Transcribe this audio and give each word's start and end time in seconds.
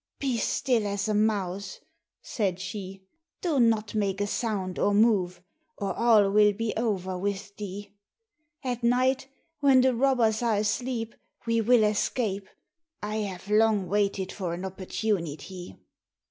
"Be 0.17 0.37
as 0.37 0.43
still 0.43 0.87
as 0.87 1.07
a 1.07 1.13
mouse," 1.13 1.79
said 2.23 2.59
she, 2.59 3.03
"do 3.41 3.59
not 3.59 3.93
make 3.93 4.19
a 4.19 4.25
sound, 4.25 4.79
or 4.79 4.95
move, 4.95 5.43
or 5.77 5.93
all 5.93 6.31
will 6.31 6.53
be 6.53 6.73
over 6.75 7.15
with 7.19 7.55
thee. 7.57 7.93
At 8.63 8.81
night, 8.83 9.27
when 9.59 9.81
the 9.81 9.93
robbers 9.93 10.41
are 10.41 10.55
asleep, 10.55 11.13
we 11.45 11.61
will 11.61 11.83
escape; 11.83 12.49
I 13.03 13.17
have 13.17 13.47
long 13.47 13.87
waited 13.89 14.31
for 14.31 14.55
an 14.55 14.65
opportunity." 14.65 15.77